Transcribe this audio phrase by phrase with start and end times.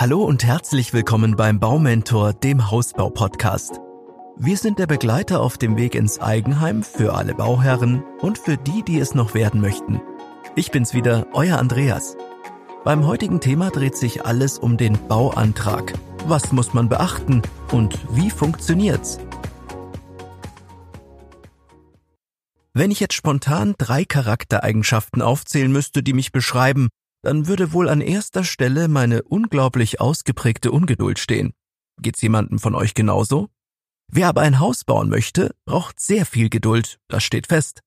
[0.00, 3.80] Hallo und herzlich willkommen beim Baumentor, dem Hausbau-Podcast.
[4.38, 8.82] Wir sind der Begleiter auf dem Weg ins Eigenheim für alle Bauherren und für die,
[8.82, 10.00] die es noch werden möchten.
[10.56, 12.16] Ich bin's wieder, euer Andreas.
[12.82, 15.92] Beim heutigen Thema dreht sich alles um den Bauantrag.
[16.24, 19.18] Was muss man beachten und wie funktioniert's?
[22.72, 26.88] Wenn ich jetzt spontan drei Charaktereigenschaften aufzählen müsste, die mich beschreiben,
[27.22, 31.52] dann würde wohl an erster Stelle meine unglaublich ausgeprägte Ungeduld stehen.
[32.00, 33.48] Geht's jemandem von euch genauso?
[34.12, 37.80] Wer aber ein Haus bauen möchte, braucht sehr viel Geduld, das steht fest.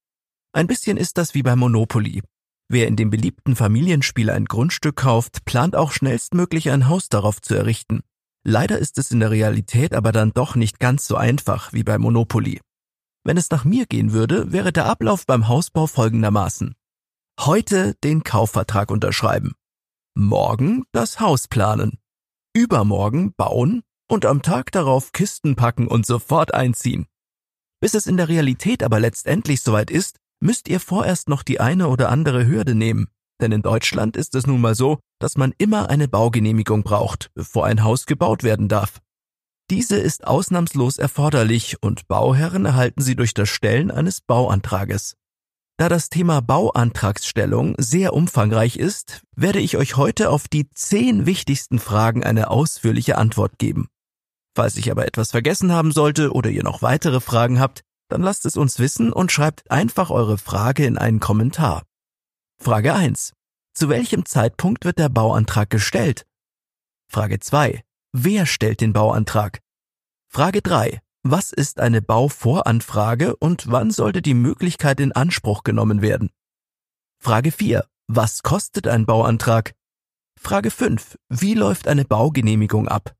[0.54, 2.22] Ein bisschen ist das wie bei Monopoly.
[2.70, 7.56] Wer in dem beliebten Familienspiel ein Grundstück kauft, plant auch schnellstmöglich ein Haus darauf zu
[7.56, 8.02] errichten.
[8.46, 11.98] Leider ist es in der Realität aber dann doch nicht ganz so einfach wie bei
[11.98, 12.62] Monopoly.
[13.24, 16.76] Wenn es nach mir gehen würde, wäre der Ablauf beim Hausbau folgendermaßen.
[17.40, 19.54] Heute den Kaufvertrag unterschreiben.
[20.16, 21.98] Morgen das Haus planen.
[22.56, 27.08] Übermorgen bauen und am Tag darauf Kisten packen und sofort einziehen.
[27.82, 31.90] Bis es in der Realität aber letztendlich soweit ist, müsst ihr vorerst noch die eine
[31.90, 33.08] oder andere Hürde nehmen.
[33.42, 37.66] Denn in Deutschland ist es nun mal so, dass man immer eine Baugenehmigung braucht, bevor
[37.66, 39.02] ein Haus gebaut werden darf.
[39.70, 45.16] Diese ist ausnahmslos erforderlich und Bauherren erhalten sie durch das Stellen eines Bauantrages.
[45.78, 51.80] Da das Thema Bauantragsstellung sehr umfangreich ist, werde ich euch heute auf die zehn wichtigsten
[51.80, 53.88] Fragen eine ausführliche Antwort geben.
[54.56, 58.46] Falls ich aber etwas vergessen haben sollte oder ihr noch weitere Fragen habt, dann lasst
[58.46, 61.84] es uns wissen und schreibt einfach eure Frage in einen Kommentar.
[62.62, 63.34] Frage 1.
[63.74, 66.28] Zu welchem Zeitpunkt wird der Bauantrag gestellt?
[67.10, 67.84] Frage 2.
[68.12, 69.60] Wer stellt den Bauantrag?
[70.30, 71.02] Frage 3.
[71.26, 76.32] Was ist eine Bauvoranfrage und wann sollte die Möglichkeit in Anspruch genommen werden?
[77.22, 77.88] Frage 4.
[78.08, 79.74] Was kostet ein Bauantrag?
[80.38, 81.18] Frage 5.
[81.30, 83.16] Wie läuft eine Baugenehmigung ab?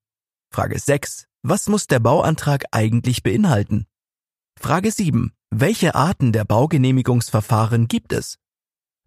[0.52, 1.28] Frage 6.
[1.44, 3.88] Was muss der Bauantrag eigentlich beinhalten?
[4.60, 5.32] Frage 7.
[5.50, 8.38] Welche Arten der Baugenehmigungsverfahren gibt es?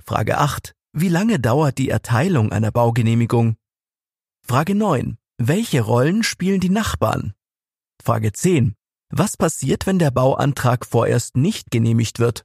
[0.03, 0.75] Frage 8.
[0.95, 3.59] Wie lange dauert die Erteilung einer Baugenehmigung?
[4.41, 5.19] Frage 9.
[5.37, 7.35] Welche Rollen spielen die Nachbarn?
[8.03, 8.75] Frage 10.
[9.19, 12.45] Was passiert, wenn der Bauantrag vorerst nicht genehmigt wird?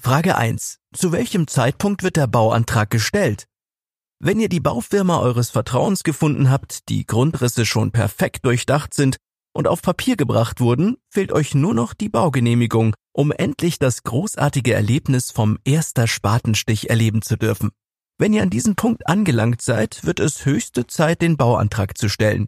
[0.00, 0.78] Frage 1.
[0.94, 3.48] Zu welchem Zeitpunkt wird der Bauantrag gestellt?
[4.20, 9.16] Wenn ihr die Baufirma eures Vertrauens gefunden habt, die Grundrisse schon perfekt durchdacht sind
[9.52, 14.72] und auf Papier gebracht wurden, fehlt euch nur noch die Baugenehmigung, um endlich das großartige
[14.72, 17.72] Erlebnis vom erster Spatenstich erleben zu dürfen.
[18.18, 22.46] Wenn ihr an diesem Punkt angelangt seid, wird es höchste Zeit, den Bauantrag zu stellen.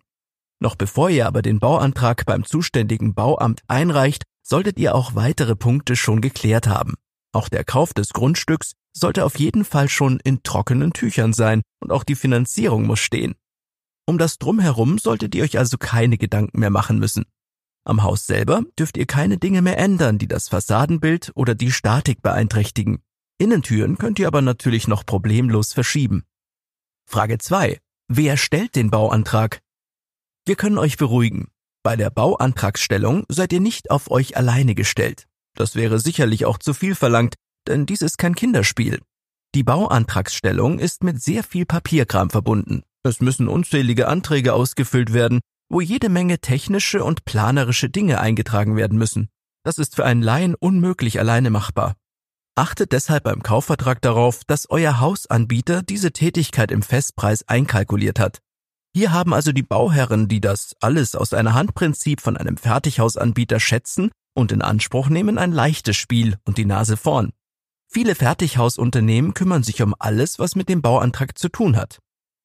[0.61, 5.97] Noch bevor ihr aber den Bauantrag beim zuständigen Bauamt einreicht, solltet ihr auch weitere Punkte
[5.97, 6.95] schon geklärt haben.
[7.33, 11.91] Auch der Kauf des Grundstücks sollte auf jeden Fall schon in trockenen Tüchern sein und
[11.91, 13.35] auch die Finanzierung muss stehen.
[14.07, 17.25] Um das Drumherum solltet ihr euch also keine Gedanken mehr machen müssen.
[17.85, 22.23] Am Haus selber dürft ihr keine Dinge mehr ändern, die das Fassadenbild oder die Statik
[22.23, 23.03] beeinträchtigen.
[23.39, 26.25] Innentüren könnt ihr aber natürlich noch problemlos verschieben.
[27.07, 27.79] Frage 2.
[28.09, 29.61] Wer stellt den Bauantrag?
[30.47, 31.49] Wir können euch beruhigen.
[31.83, 35.27] Bei der Bauantragsstellung seid ihr nicht auf euch alleine gestellt.
[35.57, 39.01] Das wäre sicherlich auch zu viel verlangt, denn dies ist kein Kinderspiel.
[39.55, 42.83] Die Bauantragsstellung ist mit sehr viel Papierkram verbunden.
[43.05, 45.41] Es müssen unzählige Anträge ausgefüllt werden,
[45.71, 49.29] wo jede Menge technische und planerische Dinge eingetragen werden müssen.
[49.65, 51.95] Das ist für einen Laien unmöglich alleine machbar.
[52.55, 58.41] Achtet deshalb beim Kaufvertrag darauf, dass euer Hausanbieter diese Tätigkeit im Festpreis einkalkuliert hat.
[58.95, 64.13] Hier haben also die Bauherren, die das alles aus einer Handprinzip von einem Fertighausanbieter schätzen
[64.35, 67.33] und in Anspruch nehmen, ein leichtes Spiel und die Nase vorn.
[67.89, 71.99] Viele Fertighausunternehmen kümmern sich um alles, was mit dem Bauantrag zu tun hat.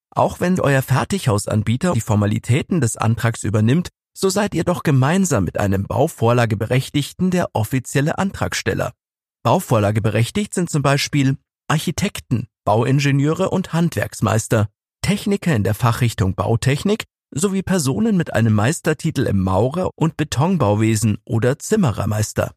[0.09, 5.59] Auch wenn euer Fertighausanbieter die Formalitäten des Antrags übernimmt, so seid ihr doch gemeinsam mit
[5.59, 8.93] einem Bauvorlageberechtigten der offizielle Antragsteller.
[9.43, 11.37] Bauvorlageberechtigt sind zum Beispiel
[11.67, 14.67] Architekten, Bauingenieure und Handwerksmeister.
[15.01, 21.59] Techniker in der Fachrichtung Bautechnik sowie Personen mit einem Meistertitel im Maurer- und Betonbauwesen oder
[21.59, 22.53] Zimmerermeister.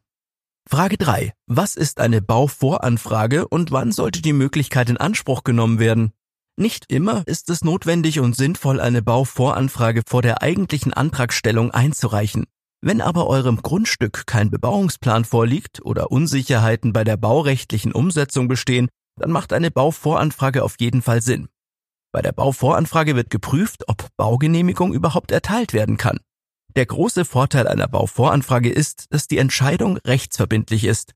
[0.69, 1.33] Frage 3.
[1.47, 6.13] Was ist eine Bauvoranfrage und wann sollte die Möglichkeit in Anspruch genommen werden?
[6.55, 12.45] Nicht immer ist es notwendig und sinnvoll, eine Bauvoranfrage vor der eigentlichen Antragstellung einzureichen.
[12.81, 18.89] Wenn aber eurem Grundstück kein Bebauungsplan vorliegt oder Unsicherheiten bei der baurechtlichen Umsetzung bestehen,
[19.19, 21.47] dann macht eine Bauvoranfrage auf jeden Fall Sinn.
[22.13, 26.19] Bei der Bauvoranfrage wird geprüft, ob Baugenehmigung überhaupt erteilt werden kann.
[26.75, 31.13] Der große Vorteil einer Bauvoranfrage ist, dass die Entscheidung rechtsverbindlich ist.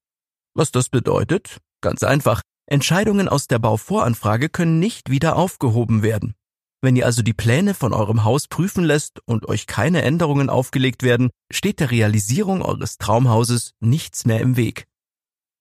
[0.56, 1.60] Was das bedeutet?
[1.82, 2.42] Ganz einfach.
[2.66, 6.34] Entscheidungen aus der Bauvoranfrage können nicht wieder aufgehoben werden.
[6.82, 11.04] Wenn ihr also die Pläne von eurem Haus prüfen lässt und euch keine Änderungen aufgelegt
[11.04, 14.88] werden, steht der Realisierung eures Traumhauses nichts mehr im Weg.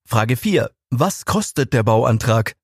[0.08, 0.70] Frage 4.
[0.90, 2.54] Was kostet der Bauantrag?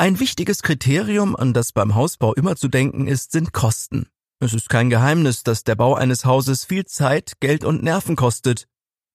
[0.00, 4.06] Ein wichtiges Kriterium, an das beim Hausbau immer zu denken ist, sind Kosten.
[4.38, 8.68] Es ist kein Geheimnis, dass der Bau eines Hauses viel Zeit, Geld und Nerven kostet.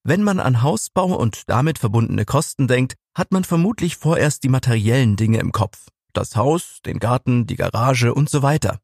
[0.04, 5.16] Wenn man an Hausbau und damit verbundene Kosten denkt, hat man vermutlich vorerst die materiellen
[5.16, 5.88] Dinge im Kopf.
[6.12, 8.80] Das Haus, den Garten, die Garage und so weiter.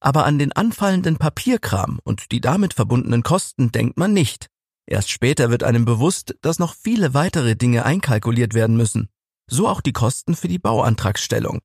[0.00, 4.48] Aber an den anfallenden Papierkram und die damit verbundenen Kosten denkt man nicht.
[4.86, 9.08] Erst später wird einem bewusst, dass noch viele weitere Dinge einkalkuliert werden müssen.
[9.50, 11.60] So auch die Kosten für die Bauantragsstellung.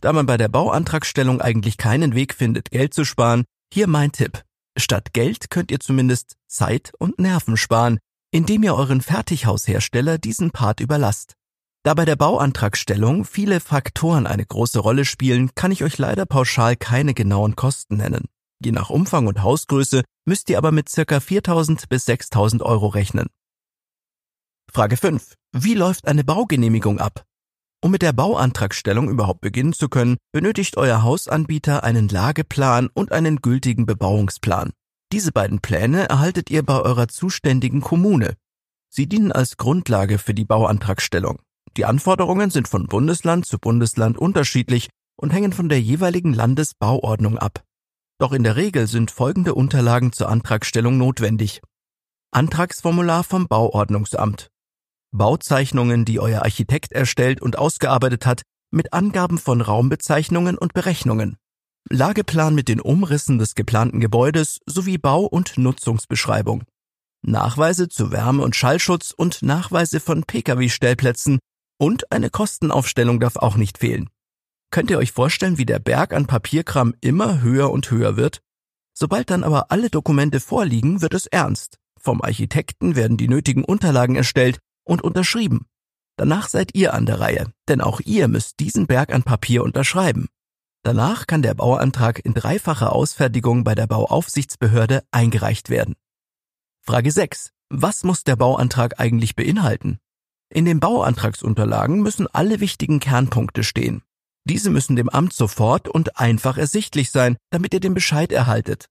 [0.00, 4.42] Da man bei der Bauantragsstellung eigentlich keinen Weg findet, Geld zu sparen, hier mein Tipp.
[4.76, 7.98] Statt Geld könnt ihr zumindest Zeit und Nerven sparen,
[8.30, 11.34] indem ihr euren Fertighaushersteller diesen Part überlasst.
[11.82, 16.76] Da bei der Bauantragstellung viele Faktoren eine große Rolle spielen, kann ich euch leider pauschal
[16.76, 18.26] keine genauen Kosten nennen.
[18.62, 23.28] Je nach Umfang und Hausgröße müsst ihr aber mit circa 4.000 bis 6.000 Euro rechnen.
[24.76, 25.36] Frage 5.
[25.54, 27.24] Wie läuft eine Baugenehmigung ab?
[27.82, 33.36] Um mit der Bauantragstellung überhaupt beginnen zu können, benötigt euer Hausanbieter einen Lageplan und einen
[33.36, 34.72] gültigen Bebauungsplan.
[35.14, 38.34] Diese beiden Pläne erhaltet ihr bei eurer zuständigen Kommune.
[38.90, 41.40] Sie dienen als Grundlage für die Bauantragstellung.
[41.78, 47.64] Die Anforderungen sind von Bundesland zu Bundesland unterschiedlich und hängen von der jeweiligen Landesbauordnung ab.
[48.18, 51.62] Doch in der Regel sind folgende Unterlagen zur Antragstellung notwendig.
[52.30, 54.50] Antragsformular vom Bauordnungsamt.
[55.16, 61.36] Bauzeichnungen, die euer Architekt erstellt und ausgearbeitet hat, mit Angaben von Raumbezeichnungen und Berechnungen.
[61.88, 66.64] Lageplan mit den Umrissen des geplanten Gebäudes sowie Bau- und Nutzungsbeschreibung.
[67.22, 71.38] Nachweise zu Wärme- und Schallschutz und Nachweise von Pkw-Stellplätzen
[71.78, 74.10] und eine Kostenaufstellung darf auch nicht fehlen.
[74.70, 78.40] Könnt ihr euch vorstellen, wie der Berg an Papierkram immer höher und höher wird?
[78.92, 81.78] Sobald dann aber alle Dokumente vorliegen, wird es ernst.
[82.00, 85.66] Vom Architekten werden die nötigen Unterlagen erstellt und unterschrieben.
[86.16, 90.28] Danach seid ihr an der Reihe, denn auch ihr müsst diesen Berg an Papier unterschreiben.
[90.82, 95.96] Danach kann der Bauantrag in dreifacher Ausfertigung bei der Bauaufsichtsbehörde eingereicht werden.
[96.80, 97.50] Frage 6.
[97.68, 99.98] Was muss der Bauantrag eigentlich beinhalten?
[100.48, 104.02] In den Bauantragsunterlagen müssen alle wichtigen Kernpunkte stehen.
[104.44, 108.86] Diese müssen dem Amt sofort und einfach ersichtlich sein, damit ihr den Bescheid erhaltet.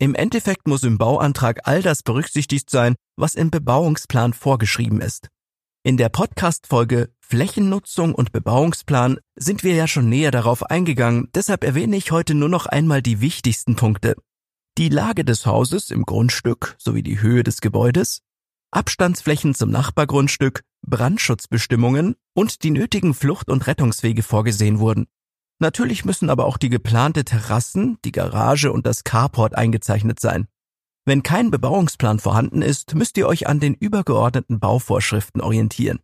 [0.00, 5.28] Im Endeffekt muss im Bauantrag all das berücksichtigt sein, was im Bebauungsplan vorgeschrieben ist.
[5.82, 11.96] In der Podcast-Folge Flächennutzung und Bebauungsplan sind wir ja schon näher darauf eingegangen, deshalb erwähne
[11.96, 14.14] ich heute nur noch einmal die wichtigsten Punkte.
[14.76, 18.22] Die Lage des Hauses im Grundstück sowie die Höhe des Gebäudes,
[18.70, 25.08] Abstandsflächen zum Nachbargrundstück, Brandschutzbestimmungen und die nötigen Flucht- und Rettungswege vorgesehen wurden.
[25.60, 30.46] Natürlich müssen aber auch die geplante Terrassen, die Garage und das Carport eingezeichnet sein.
[31.04, 36.00] Wenn kein Bebauungsplan vorhanden ist, müsst ihr euch an den übergeordneten Bauvorschriften orientieren.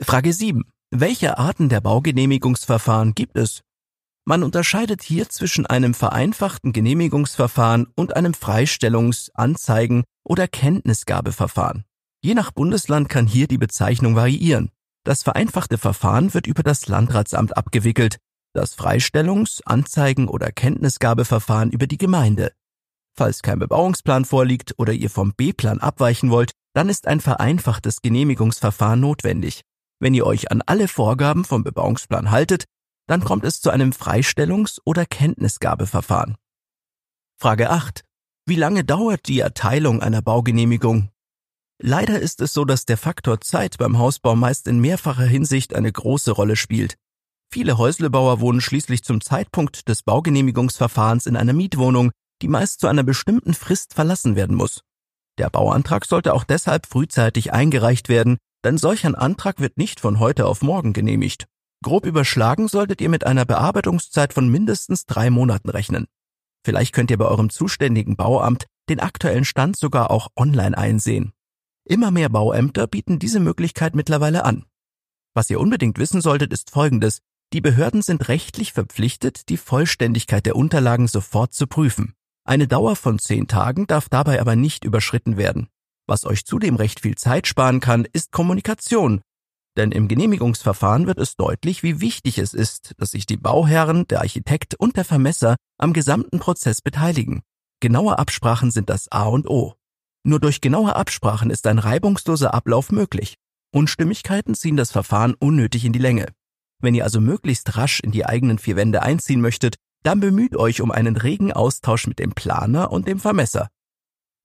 [0.00, 0.64] Frage 7.
[0.90, 3.62] Welche Arten der Baugenehmigungsverfahren gibt es?
[4.24, 11.84] Man unterscheidet hier zwischen einem vereinfachten Genehmigungsverfahren und einem Freistellungs-, Anzeigen- oder Kenntnisgabeverfahren.
[12.22, 14.70] Je nach Bundesland kann hier die Bezeichnung variieren.
[15.08, 18.18] Das vereinfachte Verfahren wird über das Landratsamt abgewickelt,
[18.52, 22.52] das Freistellungs-, Anzeigen- oder Kenntnisgabeverfahren über die Gemeinde.
[23.16, 29.00] Falls kein Bebauungsplan vorliegt oder ihr vom B-Plan abweichen wollt, dann ist ein vereinfachtes Genehmigungsverfahren
[29.00, 29.62] notwendig.
[29.98, 32.64] Wenn ihr euch an alle Vorgaben vom Bebauungsplan haltet,
[33.06, 36.36] dann kommt es zu einem Freistellungs- oder Kenntnisgabeverfahren.
[37.40, 38.04] Frage 8.
[38.44, 41.08] Wie lange dauert die Erteilung einer Baugenehmigung?
[41.80, 45.92] Leider ist es so, dass der Faktor Zeit beim Hausbau meist in mehrfacher Hinsicht eine
[45.92, 46.96] große Rolle spielt.
[47.52, 52.10] Viele Häuslebauer wohnen schließlich zum Zeitpunkt des Baugenehmigungsverfahrens in einer Mietwohnung,
[52.42, 54.82] die meist zu einer bestimmten Frist verlassen werden muss.
[55.38, 60.18] Der Bauantrag sollte auch deshalb frühzeitig eingereicht werden, denn solch ein Antrag wird nicht von
[60.18, 61.46] heute auf morgen genehmigt.
[61.84, 66.06] Grob überschlagen solltet ihr mit einer Bearbeitungszeit von mindestens drei Monaten rechnen.
[66.64, 71.32] Vielleicht könnt ihr bei eurem zuständigen Bauamt den aktuellen Stand sogar auch online einsehen.
[71.88, 74.66] Immer mehr Bauämter bieten diese Möglichkeit mittlerweile an.
[75.32, 77.20] Was ihr unbedingt wissen solltet, ist Folgendes.
[77.54, 82.12] Die Behörden sind rechtlich verpflichtet, die Vollständigkeit der Unterlagen sofort zu prüfen.
[82.44, 85.68] Eine Dauer von zehn Tagen darf dabei aber nicht überschritten werden.
[86.06, 89.22] Was euch zudem recht viel Zeit sparen kann, ist Kommunikation.
[89.78, 94.20] Denn im Genehmigungsverfahren wird es deutlich, wie wichtig es ist, dass sich die Bauherren, der
[94.20, 97.40] Architekt und der Vermesser am gesamten Prozess beteiligen.
[97.80, 99.77] Genaue Absprachen sind das A und O.
[100.28, 103.38] Nur durch genaue Absprachen ist ein reibungsloser Ablauf möglich.
[103.72, 106.26] Unstimmigkeiten ziehen das Verfahren unnötig in die Länge.
[106.82, 110.82] Wenn ihr also möglichst rasch in die eigenen vier Wände einziehen möchtet, Dann bemüht euch
[110.82, 113.68] um einen regen Austausch mit dem Planer und dem Vermesser.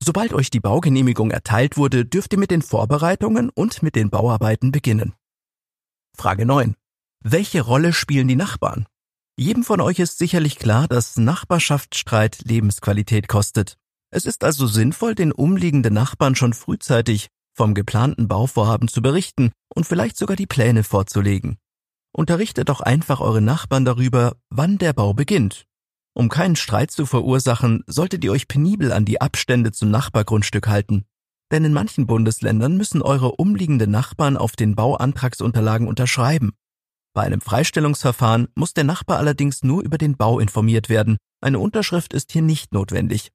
[0.01, 4.71] Sobald euch die Baugenehmigung erteilt wurde, dürft ihr mit den Vorbereitungen und mit den Bauarbeiten
[4.71, 5.13] beginnen.
[6.17, 6.75] Frage 9.
[7.23, 8.87] Welche Rolle spielen die Nachbarn?
[9.37, 13.77] Jedem von euch ist sicherlich klar, dass Nachbarschaftsstreit Lebensqualität kostet.
[14.13, 19.87] Es ist also sinnvoll, den umliegenden Nachbarn schon frühzeitig vom geplanten Bauvorhaben zu berichten und
[19.87, 21.57] vielleicht sogar die Pläne vorzulegen.
[22.15, 25.65] Unterrichtet doch einfach eure Nachbarn darüber, wann der Bau beginnt.
[26.13, 31.05] Um keinen Streit zu verursachen, solltet ihr euch penibel an die Abstände zum Nachbargrundstück halten.
[31.51, 36.51] Denn in manchen Bundesländern müssen eure umliegenden Nachbarn auf den Bauantragsunterlagen unterschreiben.
[37.15, 41.17] Bei einem Freistellungsverfahren muss der Nachbar allerdings nur über den Bau informiert werden.
[41.41, 43.31] Eine Unterschrift ist hier nicht notwendig.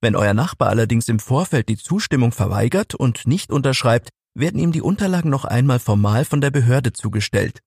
[0.00, 4.82] Wenn euer Nachbar allerdings im Vorfeld die Zustimmung verweigert und nicht unterschreibt, werden ihm die
[4.82, 7.60] Unterlagen noch einmal formal von der Behörde zugestellt.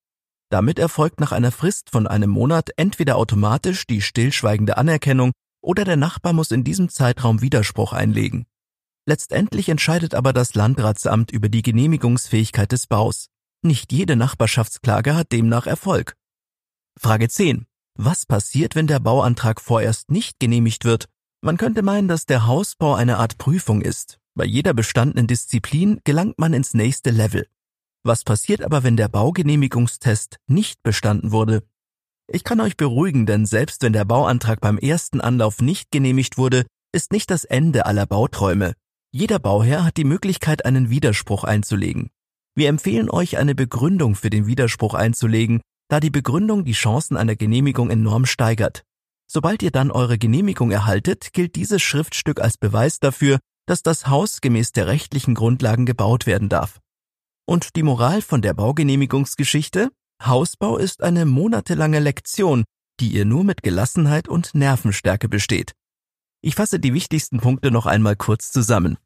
[0.51, 5.31] Damit erfolgt nach einer Frist von einem Monat entweder automatisch die stillschweigende Anerkennung
[5.61, 8.45] oder der Nachbar muss in diesem Zeitraum Widerspruch einlegen.
[9.05, 13.27] Letztendlich entscheidet aber das Landratsamt über die Genehmigungsfähigkeit des Baus.
[13.63, 16.15] Nicht jede Nachbarschaftsklage hat demnach Erfolg.
[16.99, 17.65] Frage 10.
[17.95, 21.07] Was passiert, wenn der Bauantrag vorerst nicht genehmigt wird?
[21.41, 24.19] Man könnte meinen, dass der Hausbau eine Art Prüfung ist.
[24.35, 27.47] Bei jeder bestandenen Disziplin gelangt man ins nächste Level.
[28.03, 31.63] Was passiert aber, wenn der Baugenehmigungstest nicht bestanden wurde?
[32.27, 36.65] Ich kann euch beruhigen, denn selbst wenn der Bauantrag beim ersten Anlauf nicht genehmigt wurde,
[36.91, 38.73] ist nicht das Ende aller Bauträume.
[39.11, 42.09] Jeder Bauherr hat die Möglichkeit, einen Widerspruch einzulegen.
[42.53, 47.35] Wir empfehlen euch, eine Begründung für den Widerspruch einzulegen, da die Begründung die Chancen einer
[47.35, 48.83] Genehmigung enorm steigert.
[49.31, 54.41] Sobald ihr dann eure Genehmigung erhaltet, gilt dieses Schriftstück als Beweis dafür, dass das Haus
[54.41, 56.79] gemäß der rechtlichen Grundlagen gebaut werden darf.
[57.45, 59.91] Und die Moral von der Baugenehmigungsgeschichte?
[60.23, 62.63] Hausbau ist eine monatelange Lektion,
[62.99, 65.73] die ihr nur mit Gelassenheit und Nervenstärke besteht.
[66.41, 68.97] Ich fasse die wichtigsten Punkte noch einmal kurz zusammen.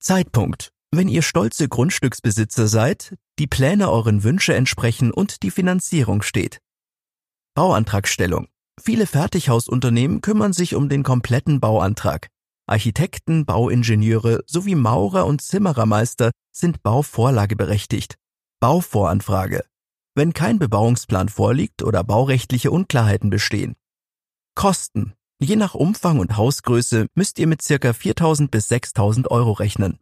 [0.00, 0.70] Zeitpunkt.
[0.90, 6.58] Wenn ihr stolze Grundstücksbesitzer seid, die Pläne euren Wünsche entsprechen und die Finanzierung steht.
[7.54, 8.48] Bauantragstellung.
[8.80, 12.28] Viele Fertighausunternehmen kümmern sich um den kompletten Bauantrag.
[12.66, 18.16] Architekten, Bauingenieure sowie Maurer und Zimmerermeister sind bauvorlageberechtigt.
[18.60, 19.64] Bauvoranfrage.
[20.14, 23.74] Wenn kein Bebauungsplan vorliegt oder baurechtliche Unklarheiten bestehen.
[24.54, 25.14] Kosten.
[25.40, 29.98] Je nach Umfang und Hausgröße müsst ihr mit circa 4.000 bis 6.000 Euro rechnen.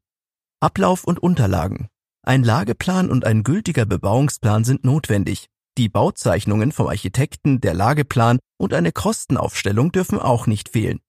[0.61, 1.89] Ablauf und Unterlagen.
[2.25, 5.49] Ein Lageplan und ein gültiger Bebauungsplan sind notwendig.
[5.79, 11.01] Die Bauzeichnungen vom Architekten, der Lageplan und eine Kostenaufstellung dürfen auch nicht fehlen.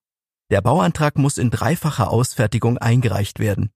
[0.50, 3.72] Der Bauantrag muss in dreifacher Ausfertigung eingereicht werden.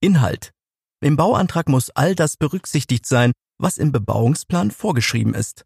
[0.00, 0.52] Inhalt.
[1.00, 5.64] Im Bauantrag muss all das berücksichtigt sein, was im Bebauungsplan vorgeschrieben ist.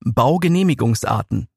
[0.00, 1.48] Baugenehmigungsarten.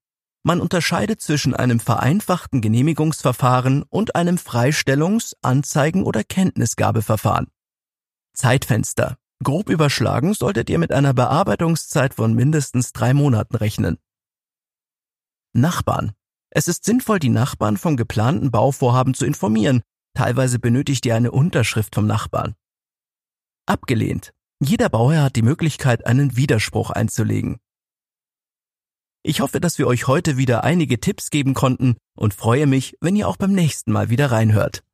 [0.43, 7.47] Man unterscheidet zwischen einem vereinfachten Genehmigungsverfahren und einem Freistellungs-, Anzeigen- oder Kenntnisgabeverfahren.
[8.33, 9.17] Zeitfenster.
[9.43, 13.97] Grob überschlagen solltet ihr mit einer Bearbeitungszeit von mindestens drei Monaten rechnen.
[15.53, 16.13] Nachbarn.
[16.49, 19.81] Es ist sinnvoll, die Nachbarn vom geplanten Bauvorhaben zu informieren.
[20.13, 22.55] Teilweise benötigt ihr eine Unterschrift vom Nachbarn.
[23.65, 24.31] Abgelehnt.
[24.61, 27.57] Jeder Bauherr hat die Möglichkeit, einen Widerspruch einzulegen.
[29.21, 33.17] Ich hoffe, dass wir euch heute wieder einige Tipps geben konnten und freue mich, wenn
[33.17, 34.84] ihr auch beim nächsten Mal wieder reinhört.